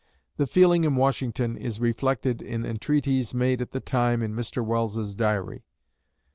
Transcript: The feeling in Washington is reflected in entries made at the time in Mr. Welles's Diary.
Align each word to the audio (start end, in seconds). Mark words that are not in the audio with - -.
The 0.37 0.47
feeling 0.47 0.83
in 0.83 0.95
Washington 0.95 1.55
is 1.55 1.79
reflected 1.79 2.41
in 2.41 2.65
entries 2.65 3.35
made 3.35 3.61
at 3.61 3.69
the 3.69 3.79
time 3.79 4.23
in 4.23 4.33
Mr. 4.33 4.65
Welles's 4.65 5.13
Diary. 5.13 5.63